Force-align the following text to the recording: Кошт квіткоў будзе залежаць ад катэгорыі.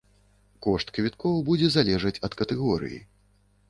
Кошт 0.67 0.93
квіткоў 0.95 1.37
будзе 1.51 1.71
залежаць 1.77 2.17
ад 2.31 2.43
катэгорыі. 2.43 2.99